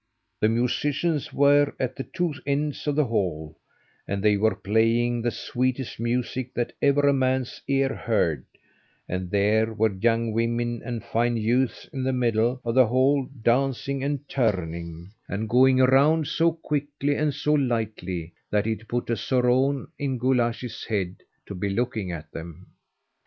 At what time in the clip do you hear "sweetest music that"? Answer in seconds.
5.29-6.73